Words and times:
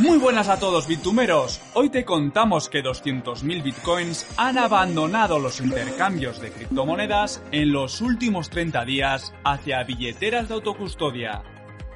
Muy 0.00 0.18
buenas 0.18 0.48
a 0.48 0.58
todos 0.58 0.88
bitumeros. 0.88 1.60
Hoy 1.74 1.90
te 1.90 2.04
contamos 2.04 2.68
que 2.68 2.82
200.000 2.82 3.62
bitcoins 3.62 4.26
han 4.36 4.58
abandonado 4.58 5.38
los 5.38 5.60
intercambios 5.60 6.40
de 6.40 6.50
criptomonedas 6.50 7.42
en 7.52 7.72
los 7.72 8.00
últimos 8.00 8.50
30 8.50 8.84
días 8.84 9.32
hacia 9.44 9.84
billeteras 9.84 10.48
de 10.48 10.54
autocustodia. 10.54 11.42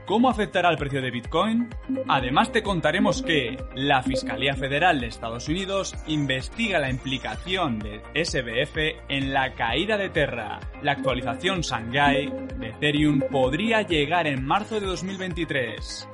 ¿Cómo 0.07 0.31
afectará 0.31 0.71
el 0.71 0.77
precio 0.77 1.01
de 1.01 1.13
Bitcoin? 1.13 1.69
Además 2.09 2.51
te 2.51 2.65
contaremos 2.65 3.23
que 3.23 3.57
la 3.77 4.03
Fiscalía 4.03 4.55
Federal 4.55 5.01
de 5.01 5.07
Estados 5.07 5.49
Unidos 5.49 5.95
investiga 6.09 6.81
la 6.81 6.91
implicación 6.91 7.79
de 7.79 8.03
SBF 8.15 9.05
en 9.09 9.33
la 9.33 9.55
caída 9.55 9.97
de 9.97 10.11
Terra. 10.11 10.59
La 10.83 10.93
actualización 10.93 11.61
Shanghai 11.61 12.29
de 12.59 12.71
Ethereum 12.71 13.21
podría 13.31 13.83
llegar 13.83 14.27
en 14.27 14.45
marzo 14.45 14.81
de 14.81 14.87
2023. 14.87 16.09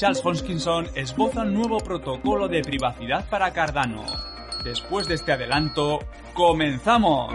Charles 0.00 0.22
Hoskinson 0.24 0.88
esboza 0.94 1.42
un 1.42 1.52
nuevo 1.52 1.76
protocolo 1.76 2.48
de 2.48 2.62
privacidad 2.62 3.28
para 3.28 3.52
Cardano. 3.52 4.02
Después 4.64 5.06
de 5.06 5.16
este 5.16 5.32
adelanto, 5.32 5.98
¡comenzamos! 6.32 7.34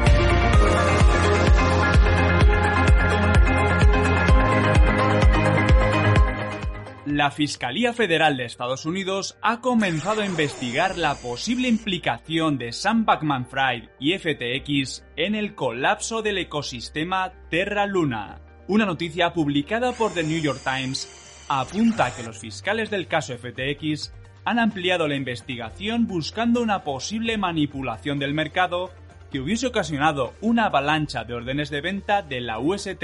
La 7.05 7.30
Fiscalía 7.30 7.94
Federal 7.94 8.35
de 8.35 8.45
Estados 8.45 8.88
Unidos 8.88 9.38
ha 9.44 9.61
comenzado 9.61 10.22
a 10.22 10.25
investigar 10.25 10.97
la 10.97 11.13
posible 11.13 11.67
implicación 11.67 12.57
de 12.57 12.72
Sam 12.72 13.05
Bankman-Fried 13.05 13.89
y 14.00 14.17
FTX 14.17 15.05
en 15.16 15.35
el 15.35 15.53
colapso 15.53 16.23
del 16.23 16.39
ecosistema 16.39 17.31
Terra 17.52 17.85
Luna. 17.85 18.41
Una 18.67 18.88
noticia 18.88 19.33
publicada 19.33 19.91
por 19.91 20.16
The 20.16 20.23
New 20.23 20.41
York 20.41 20.61
Times 20.63 21.25
apunta 21.47 22.15
que 22.15 22.23
los 22.23 22.39
fiscales 22.39 22.89
del 22.89 23.07
caso 23.07 23.38
FTX 23.38 24.11
han 24.45 24.59
ampliado 24.59 25.07
la 25.07 25.15
investigación 25.15 26.07
buscando 26.07 26.61
una 26.61 26.83
posible 26.83 27.38
manipulación 27.38 28.19
del 28.19 28.33
mercado 28.33 28.91
que 29.31 29.39
hubiese 29.39 29.67
ocasionado 29.67 30.33
una 30.41 30.66
avalancha 30.66 31.23
de 31.23 31.33
órdenes 31.33 31.69
de 31.69 31.81
venta 31.81 32.21
de 32.21 32.41
la 32.41 32.59
UST, 32.59 33.03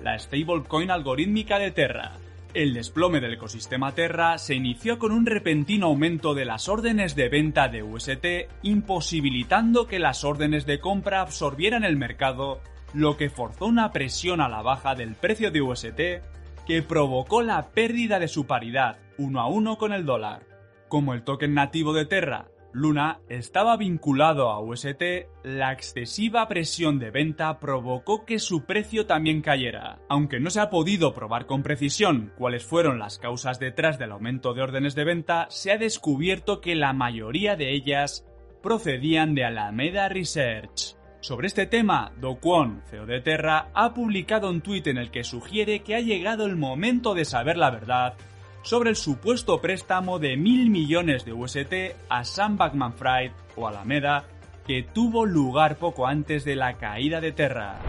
la 0.00 0.18
stablecoin 0.18 0.90
algorítmica 0.90 1.58
de 1.58 1.70
Terra. 1.70 2.12
El 2.54 2.74
desplome 2.74 3.20
del 3.20 3.34
ecosistema 3.34 3.92
Terra 3.94 4.38
se 4.38 4.54
inició 4.54 4.98
con 4.98 5.12
un 5.12 5.26
repentino 5.26 5.86
aumento 5.86 6.34
de 6.34 6.44
las 6.44 6.68
órdenes 6.68 7.14
de 7.14 7.28
venta 7.28 7.68
de 7.68 7.84
UST, 7.84 8.26
imposibilitando 8.62 9.86
que 9.86 10.00
las 10.00 10.24
órdenes 10.24 10.66
de 10.66 10.80
compra 10.80 11.20
absorbieran 11.20 11.84
el 11.84 11.96
mercado, 11.96 12.60
lo 12.92 13.16
que 13.16 13.30
forzó 13.30 13.66
una 13.66 13.92
presión 13.92 14.40
a 14.40 14.48
la 14.48 14.62
baja 14.62 14.96
del 14.96 15.14
precio 15.14 15.52
de 15.52 15.62
UST 15.62 16.00
que 16.70 16.84
provocó 16.84 17.42
la 17.42 17.72
pérdida 17.72 18.20
de 18.20 18.28
su 18.28 18.46
paridad 18.46 19.00
uno 19.18 19.40
a 19.40 19.48
uno 19.48 19.76
con 19.76 19.92
el 19.92 20.06
dólar. 20.06 20.46
Como 20.86 21.14
el 21.14 21.24
token 21.24 21.52
nativo 21.52 21.92
de 21.92 22.06
Terra 22.06 22.46
Luna 22.72 23.18
estaba 23.28 23.76
vinculado 23.76 24.50
a 24.50 24.60
UST, 24.60 25.02
la 25.42 25.72
excesiva 25.72 26.46
presión 26.46 27.00
de 27.00 27.10
venta 27.10 27.58
provocó 27.58 28.24
que 28.24 28.38
su 28.38 28.66
precio 28.66 29.06
también 29.06 29.42
cayera. 29.42 29.98
Aunque 30.08 30.38
no 30.38 30.48
se 30.48 30.60
ha 30.60 30.70
podido 30.70 31.12
probar 31.12 31.46
con 31.46 31.64
precisión 31.64 32.32
cuáles 32.38 32.64
fueron 32.64 33.00
las 33.00 33.18
causas 33.18 33.58
detrás 33.58 33.98
del 33.98 34.12
aumento 34.12 34.54
de 34.54 34.62
órdenes 34.62 34.94
de 34.94 35.02
venta, 35.02 35.48
se 35.50 35.72
ha 35.72 35.76
descubierto 35.76 36.60
que 36.60 36.76
la 36.76 36.92
mayoría 36.92 37.56
de 37.56 37.74
ellas 37.74 38.24
procedían 38.62 39.34
de 39.34 39.44
Alameda 39.44 40.08
Research. 40.08 40.99
Sobre 41.20 41.48
este 41.48 41.66
tema, 41.66 42.12
Do 42.16 42.36
Kwon, 42.36 42.82
CEO 42.88 43.04
de 43.04 43.20
Terra, 43.20 43.68
ha 43.74 43.92
publicado 43.92 44.48
un 44.48 44.62
tuit 44.62 44.86
en 44.86 44.96
el 44.96 45.10
que 45.10 45.22
sugiere 45.22 45.80
que 45.80 45.94
ha 45.94 46.00
llegado 46.00 46.46
el 46.46 46.56
momento 46.56 47.14
de 47.14 47.26
saber 47.26 47.58
la 47.58 47.70
verdad 47.70 48.14
sobre 48.62 48.90
el 48.90 48.96
supuesto 48.96 49.60
préstamo 49.60 50.18
de 50.18 50.36
mil 50.36 50.70
millones 50.70 51.24
de 51.24 51.32
UST 51.32 51.74
a 52.08 52.24
Sam 52.24 52.56
Bankman-Fried 52.56 53.32
o 53.56 53.68
Alameda 53.68 54.24
que 54.66 54.82
tuvo 54.82 55.26
lugar 55.26 55.76
poco 55.76 56.06
antes 56.06 56.44
de 56.44 56.56
la 56.56 56.78
caída 56.78 57.20
de 57.20 57.32
Terra. 57.32 57.80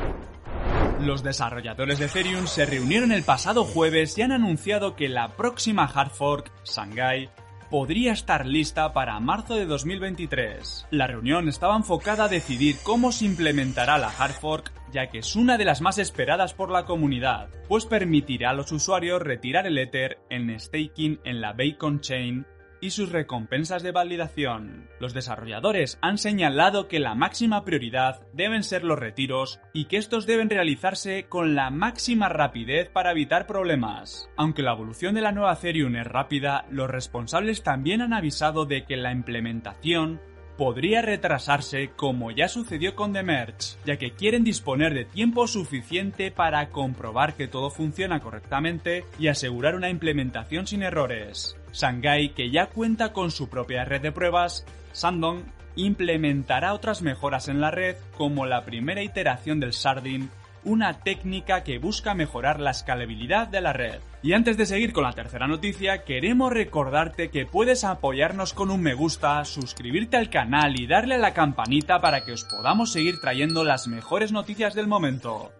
Los 1.00 1.24
desarrolladores 1.24 2.00
de 2.00 2.06
Ethereum 2.06 2.48
se 2.48 2.66
reunieron 2.66 3.12
el 3.12 3.24
pasado 3.24 3.64
jueves 3.64 4.18
y 4.18 4.24
han 4.24 4.32
anunciado 4.32 4.96
que 4.96 5.10
la 5.10 5.30
próxima 5.36 5.86
hard 5.86 6.12
fork, 6.12 6.52
Shanghai, 6.66 7.30
podría 7.72 8.12
estar 8.12 8.46
lista 8.46 8.94
para 8.94 9.20
marzo 9.20 9.56
de 9.56 9.66
2023. 9.66 10.88
La 10.92 11.08
reunión 11.08 11.48
estaba 11.48 11.76
enfocada 11.76 12.26
a 12.26 12.28
decidir 12.28 12.76
cómo 12.84 13.12
se 13.12 13.26
implementará 13.26 13.98
la 13.98 14.10
hard 14.10 14.34
fork 14.34 14.72
ya 14.92 15.10
que 15.10 15.20
es 15.20 15.36
una 15.38 15.58
de 15.58 15.64
las 15.64 15.82
más 15.82 15.98
esperadas 15.98 16.54
por 16.54 16.70
la 16.70 16.86
comunidad, 16.86 17.48
pues 17.70 17.86
permitirá 17.86 18.50
a 18.50 18.54
los 18.54 18.74
usuarios 18.74 19.22
retirar 19.22 19.66
el 19.66 19.78
Ether 19.78 20.20
en 20.30 20.60
staking 20.60 21.22
en 21.24 21.40
la 21.40 21.54
Bacon 21.54 22.02
Chain 22.02 22.46
y 22.82 22.90
sus 22.90 23.12
recompensas 23.12 23.84
de 23.84 23.92
validación. 23.92 24.90
Los 25.00 25.14
desarrolladores 25.14 25.98
han 26.02 26.18
señalado 26.18 26.88
que 26.88 27.00
la 27.00 27.16
máxima 27.16 27.64
prioridad 27.64 28.28
deben 28.34 28.64
ser 28.64 28.84
los 28.84 29.00
retiros 29.00 29.60
y 29.72 29.86
que 29.86 29.98
estos 29.98 30.26
deben 30.26 30.50
realizarse 30.50 31.28
con 31.30 31.56
la 31.56 31.70
máxima 31.70 32.28
rapidez 32.28 32.90
para 32.90 33.12
evitar 33.12 33.48
problemas. 33.48 34.30
Aunque 34.36 34.64
la 34.64 34.74
evolución 34.74 35.16
de 35.16 35.22
la 35.22 35.32
nueva 35.32 35.54
Ethereum 35.54 35.96
es 35.96 36.08
rápida, 36.08 36.66
los 36.70 36.90
responsables 36.90 37.64
también 37.64 38.02
han 38.02 38.14
avisado 38.14 38.66
de 38.66 38.84
que 38.84 38.98
la 38.98 39.12
implementación 39.12 40.20
podría 40.58 41.02
retrasarse 41.02 41.90
como 41.96 42.30
ya 42.30 42.48
sucedió 42.48 42.96
con 42.96 43.14
The 43.14 43.24
Merge, 43.24 43.78
ya 43.86 43.98
que 43.98 44.12
quieren 44.12 44.44
disponer 44.44 44.94
de 44.94 45.06
tiempo 45.06 45.48
suficiente 45.48 46.30
para 46.32 46.70
comprobar 46.70 47.34
que 47.34 47.48
todo 47.48 47.70
funciona 47.70 48.20
correctamente 48.20 49.04
y 49.18 49.28
asegurar 49.28 49.76
una 49.76 49.90
implementación 49.90 50.68
sin 50.68 50.84
errores. 50.84 51.58
Shanghai, 51.74 52.30
que 52.30 52.52
ya 52.52 52.68
cuenta 52.68 53.14
con 53.14 53.32
su 53.32 53.50
propia 53.50 53.86
red 53.86 54.02
de 54.02 54.12
pruebas, 54.12 54.66
Sandong 54.92 55.44
implementará 55.76 56.74
otras 56.74 57.02
mejoras 57.02 57.48
en 57.48 57.62
la 57.62 57.72
red 57.72 57.96
como 58.18 58.46
la 58.46 58.66
primera 58.66 59.02
iteración 59.04 59.60
del 59.60 59.74
Sardin 59.74 60.30
una 60.64 61.00
técnica 61.00 61.64
que 61.64 61.80
busca 61.80 62.14
mejorar 62.14 62.60
la 62.60 62.72
escalabilidad 62.72 63.48
de 63.48 63.62
la 63.62 63.74
red. 63.74 64.00
Y 64.22 64.34
antes 64.34 64.58
de 64.58 64.66
seguir 64.66 64.94
con 64.94 65.04
la 65.04 65.14
tercera 65.14 65.48
noticia, 65.48 66.04
queremos 66.04 66.52
recordarte 66.52 67.30
que 67.30 67.46
puedes 67.46 67.84
apoyarnos 67.84 68.54
con 68.54 68.70
un 68.70 68.82
me 68.82 68.94
gusta, 68.94 69.44
suscribirte 69.46 70.18
al 70.18 70.30
canal 70.30 70.80
y 70.80 70.88
darle 70.88 71.16
a 71.16 71.20
la 71.20 71.34
campanita 71.34 72.00
para 72.00 72.24
que 72.24 72.34
os 72.34 72.44
podamos 72.44 72.92
seguir 72.92 73.20
trayendo 73.20 73.64
las 73.64 73.88
mejores 73.88 74.32
noticias 74.32 74.76
del 74.76 74.88
momento. 74.88 75.52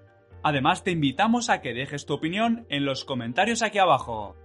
Además, 0.44 0.84
te 0.84 0.92
invitamos 0.92 1.50
a 1.50 1.62
que 1.62 1.74
dejes 1.74 2.06
tu 2.06 2.14
opinión 2.14 2.66
en 2.70 2.86
los 2.86 3.06
comentarios 3.06 3.62
aquí 3.62 3.80
abajo. 3.80 4.36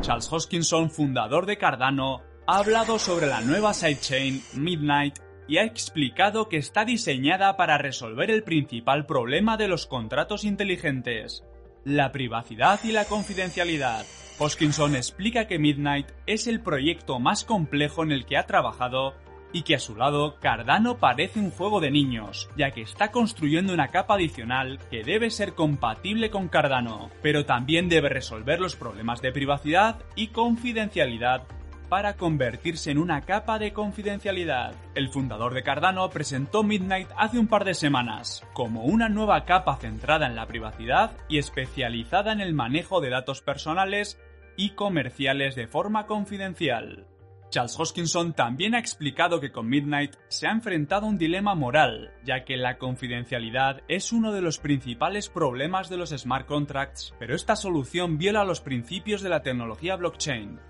Charles 0.00 0.32
Hoskinson, 0.32 0.90
fundador 0.90 1.46
de 1.46 1.58
Cardano, 1.58 2.22
ha 2.46 2.58
hablado 2.58 2.98
sobre 2.98 3.26
la 3.26 3.40
nueva 3.40 3.74
sidechain 3.74 4.42
Midnight 4.54 5.18
y 5.48 5.58
ha 5.58 5.64
explicado 5.64 6.48
que 6.48 6.56
está 6.56 6.84
diseñada 6.84 7.56
para 7.56 7.78
resolver 7.78 8.30
el 8.30 8.42
principal 8.42 9.06
problema 9.06 9.56
de 9.56 9.66
los 9.66 9.86
contratos 9.86 10.44
inteligentes, 10.44 11.44
la 11.84 12.12
privacidad 12.12 12.80
y 12.84 12.92
la 12.92 13.06
confidencialidad. 13.06 14.06
Hoskinson 14.38 14.94
explica 14.94 15.46
que 15.46 15.58
Midnight 15.58 16.06
es 16.26 16.46
el 16.46 16.60
proyecto 16.60 17.18
más 17.18 17.44
complejo 17.44 18.04
en 18.04 18.12
el 18.12 18.24
que 18.24 18.36
ha 18.36 18.46
trabajado 18.46 19.14
y 19.52 19.62
que 19.62 19.74
a 19.74 19.78
su 19.78 19.96
lado 19.96 20.36
Cardano 20.40 20.98
parece 20.98 21.40
un 21.40 21.50
juego 21.50 21.80
de 21.80 21.90
niños, 21.90 22.48
ya 22.56 22.70
que 22.70 22.82
está 22.82 23.10
construyendo 23.10 23.72
una 23.72 23.88
capa 23.88 24.14
adicional 24.14 24.78
que 24.90 25.04
debe 25.04 25.30
ser 25.30 25.54
compatible 25.54 26.30
con 26.30 26.48
Cardano, 26.48 27.10
pero 27.22 27.44
también 27.44 27.88
debe 27.88 28.08
resolver 28.08 28.60
los 28.60 28.76
problemas 28.76 29.22
de 29.22 29.32
privacidad 29.32 30.02
y 30.16 30.28
confidencialidad 30.28 31.46
para 31.88 32.16
convertirse 32.16 32.90
en 32.90 32.98
una 32.98 33.22
capa 33.22 33.58
de 33.58 33.72
confidencialidad. 33.72 34.74
El 34.94 35.08
fundador 35.08 35.54
de 35.54 35.62
Cardano 35.62 36.08
presentó 36.10 36.62
Midnight 36.62 37.08
hace 37.16 37.38
un 37.38 37.46
par 37.46 37.64
de 37.64 37.74
semanas, 37.74 38.44
como 38.52 38.84
una 38.84 39.08
nueva 39.08 39.44
capa 39.44 39.76
centrada 39.76 40.26
en 40.26 40.36
la 40.36 40.46
privacidad 40.46 41.12
y 41.28 41.38
especializada 41.38 42.32
en 42.32 42.40
el 42.40 42.52
manejo 42.52 43.00
de 43.00 43.10
datos 43.10 43.40
personales 43.40 44.20
y 44.56 44.70
comerciales 44.70 45.54
de 45.54 45.66
forma 45.66 46.06
confidencial. 46.06 47.06
Charles 47.50 47.78
Hoskinson 47.78 48.34
también 48.34 48.74
ha 48.74 48.78
explicado 48.78 49.40
que 49.40 49.50
con 49.50 49.68
Midnight 49.68 50.16
se 50.28 50.46
ha 50.46 50.52
enfrentado 50.52 51.06
a 51.06 51.08
un 51.08 51.16
dilema 51.16 51.54
moral, 51.54 52.12
ya 52.24 52.44
que 52.44 52.58
la 52.58 52.76
confidencialidad 52.76 53.82
es 53.88 54.12
uno 54.12 54.32
de 54.32 54.42
los 54.42 54.58
principales 54.58 55.30
problemas 55.30 55.88
de 55.88 55.96
los 55.96 56.10
smart 56.10 56.46
contracts, 56.46 57.14
pero 57.18 57.34
esta 57.34 57.56
solución 57.56 58.18
viola 58.18 58.44
los 58.44 58.60
principios 58.60 59.22
de 59.22 59.30
la 59.30 59.42
tecnología 59.42 59.96
blockchain, 59.96 60.60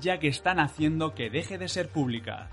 ya 0.00 0.18
que 0.20 0.28
están 0.28 0.60
haciendo 0.60 1.14
que 1.14 1.30
deje 1.30 1.58
de 1.58 1.68
ser 1.68 1.88
pública. 1.88 2.50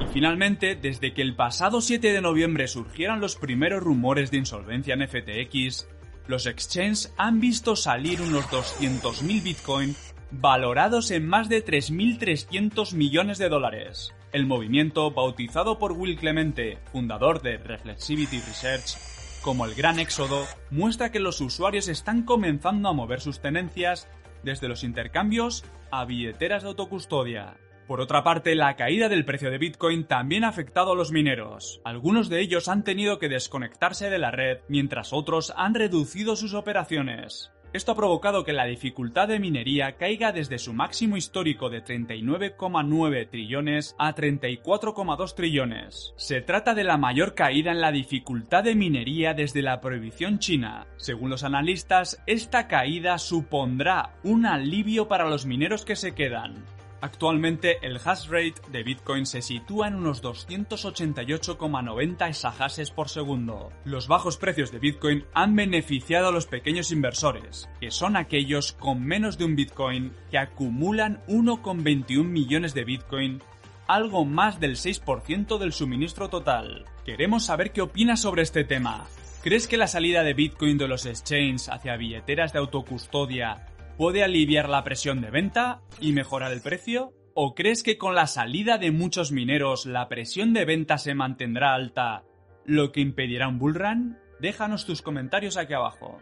Y 0.00 0.06
finalmente, 0.12 0.76
desde 0.76 1.12
que 1.12 1.22
el 1.22 1.34
pasado 1.34 1.80
7 1.80 2.12
de 2.12 2.20
noviembre 2.20 2.68
surgieran 2.68 3.20
los 3.20 3.34
primeros 3.34 3.82
rumores 3.82 4.30
de 4.30 4.36
insolvencia 4.38 4.94
en 4.94 5.08
FTX, 5.08 5.88
los 6.28 6.46
exchanges 6.46 7.12
han 7.18 7.40
visto 7.40 7.74
salir 7.74 8.22
unos 8.22 8.44
200.000 8.46 9.42
Bitcoin 9.42 9.94
valorados 10.40 11.10
en 11.10 11.26
más 11.26 11.48
de 11.48 11.64
3.300 11.64 12.94
millones 12.94 13.38
de 13.38 13.48
dólares. 13.48 14.14
El 14.32 14.46
movimiento, 14.46 15.10
bautizado 15.10 15.78
por 15.78 15.92
Will 15.92 16.16
Clemente, 16.16 16.78
fundador 16.92 17.40
de 17.42 17.58
Reflexivity 17.58 18.40
Research, 18.40 18.96
como 19.42 19.64
el 19.64 19.74
Gran 19.74 19.98
Éxodo, 19.98 20.44
muestra 20.70 21.12
que 21.12 21.20
los 21.20 21.40
usuarios 21.40 21.88
están 21.88 22.22
comenzando 22.22 22.88
a 22.88 22.92
mover 22.92 23.20
sus 23.20 23.40
tenencias 23.40 24.08
desde 24.42 24.68
los 24.68 24.82
intercambios 24.82 25.64
a 25.90 26.04
billeteras 26.04 26.62
de 26.62 26.70
autocustodia. 26.70 27.56
Por 27.86 28.00
otra 28.00 28.24
parte, 28.24 28.54
la 28.54 28.76
caída 28.76 29.08
del 29.08 29.26
precio 29.26 29.50
de 29.50 29.58
Bitcoin 29.58 30.04
también 30.04 30.44
ha 30.44 30.48
afectado 30.48 30.92
a 30.92 30.96
los 30.96 31.12
mineros. 31.12 31.80
Algunos 31.84 32.30
de 32.30 32.40
ellos 32.40 32.68
han 32.68 32.82
tenido 32.82 33.18
que 33.18 33.28
desconectarse 33.28 34.08
de 34.08 34.18
la 34.18 34.30
red, 34.30 34.58
mientras 34.68 35.12
otros 35.12 35.52
han 35.56 35.74
reducido 35.74 36.34
sus 36.34 36.54
operaciones. 36.54 37.53
Esto 37.74 37.90
ha 37.90 37.96
provocado 37.96 38.44
que 38.44 38.52
la 38.52 38.66
dificultad 38.66 39.26
de 39.26 39.40
minería 39.40 39.96
caiga 39.96 40.30
desde 40.30 40.60
su 40.60 40.72
máximo 40.72 41.16
histórico 41.16 41.70
de 41.70 41.82
39,9 41.82 43.28
trillones 43.28 43.96
a 43.98 44.14
34,2 44.14 45.34
trillones. 45.34 46.14
Se 46.16 46.40
trata 46.40 46.76
de 46.76 46.84
la 46.84 46.98
mayor 46.98 47.34
caída 47.34 47.72
en 47.72 47.80
la 47.80 47.90
dificultad 47.90 48.62
de 48.62 48.76
minería 48.76 49.34
desde 49.34 49.60
la 49.60 49.80
prohibición 49.80 50.38
china. 50.38 50.86
Según 50.98 51.30
los 51.30 51.42
analistas, 51.42 52.22
esta 52.28 52.68
caída 52.68 53.18
supondrá 53.18 54.20
un 54.22 54.46
alivio 54.46 55.08
para 55.08 55.28
los 55.28 55.44
mineros 55.44 55.84
que 55.84 55.96
se 55.96 56.14
quedan. 56.14 56.73
Actualmente 57.04 57.76
el 57.82 58.00
hash 58.02 58.30
rate 58.30 58.62
de 58.72 58.82
Bitcoin 58.82 59.26
se 59.26 59.42
sitúa 59.42 59.88
en 59.88 59.96
unos 59.96 60.22
288,90 60.22 62.28
exahashes 62.30 62.90
por 62.90 63.10
segundo. 63.10 63.70
Los 63.84 64.08
bajos 64.08 64.38
precios 64.38 64.72
de 64.72 64.78
Bitcoin 64.78 65.26
han 65.34 65.54
beneficiado 65.54 66.28
a 66.28 66.32
los 66.32 66.46
pequeños 66.46 66.90
inversores, 66.92 67.68
que 67.78 67.90
son 67.90 68.16
aquellos 68.16 68.72
con 68.72 69.04
menos 69.04 69.36
de 69.36 69.44
un 69.44 69.54
Bitcoin 69.54 70.14
que 70.30 70.38
acumulan 70.38 71.22
1,21 71.28 72.24
millones 72.24 72.72
de 72.72 72.84
Bitcoin, 72.84 73.42
algo 73.86 74.24
más 74.24 74.58
del 74.58 74.76
6% 74.76 75.58
del 75.58 75.74
suministro 75.74 76.30
total. 76.30 76.86
Queremos 77.04 77.44
saber 77.44 77.72
qué 77.72 77.82
opinas 77.82 78.22
sobre 78.22 78.40
este 78.40 78.64
tema. 78.64 79.04
¿Crees 79.42 79.68
que 79.68 79.76
la 79.76 79.88
salida 79.88 80.22
de 80.22 80.32
Bitcoin 80.32 80.78
de 80.78 80.88
los 80.88 81.04
exchanges 81.04 81.68
hacia 81.68 81.98
billeteras 81.98 82.54
de 82.54 82.60
autocustodia 82.60 83.66
puede 83.96 84.24
aliviar 84.24 84.68
la 84.68 84.84
presión 84.84 85.20
de 85.20 85.30
venta 85.30 85.82
y 86.00 86.12
mejorar 86.12 86.52
el 86.52 86.60
precio? 86.60 87.12
¿O 87.34 87.54
crees 87.54 87.82
que 87.82 87.98
con 87.98 88.14
la 88.14 88.26
salida 88.26 88.78
de 88.78 88.92
muchos 88.92 89.32
mineros 89.32 89.86
la 89.86 90.08
presión 90.08 90.52
de 90.52 90.64
venta 90.64 90.98
se 90.98 91.14
mantendrá 91.14 91.74
alta, 91.74 92.24
lo 92.64 92.92
que 92.92 93.00
impedirá 93.00 93.48
un 93.48 93.58
bullrun? 93.58 94.18
Déjanos 94.40 94.86
tus 94.86 95.02
comentarios 95.02 95.56
aquí 95.56 95.74
abajo. 95.74 96.20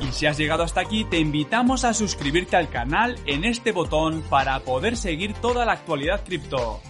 Y 0.00 0.12
si 0.12 0.26
has 0.26 0.38
llegado 0.38 0.62
hasta 0.62 0.80
aquí, 0.80 1.04
te 1.04 1.18
invitamos 1.18 1.84
a 1.84 1.94
suscribirte 1.94 2.56
al 2.56 2.68
canal 2.68 3.16
en 3.26 3.44
este 3.44 3.72
botón 3.72 4.22
para 4.28 4.60
poder 4.60 4.96
seguir 4.96 5.34
toda 5.34 5.64
la 5.64 5.72
actualidad 5.72 6.24
cripto. 6.24 6.80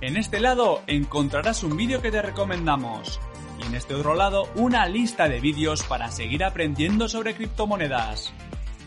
En 0.00 0.16
este 0.16 0.40
lado 0.40 0.82
encontrarás 0.86 1.62
un 1.62 1.76
vídeo 1.76 2.02
que 2.02 2.10
te 2.10 2.22
recomendamos 2.22 3.20
y 3.58 3.66
en 3.66 3.74
este 3.74 3.94
otro 3.94 4.14
lado 4.14 4.48
una 4.56 4.86
lista 4.86 5.28
de 5.28 5.40
vídeos 5.40 5.82
para 5.84 6.10
seguir 6.10 6.44
aprendiendo 6.44 7.08
sobre 7.08 7.34
criptomonedas. 7.34 8.32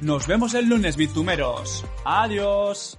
Nos 0.02 0.28
vemos 0.28 0.54
el 0.54 0.70
lunes, 0.70 0.96
bitumeros. 0.96 1.86
Adiós. 2.06 2.99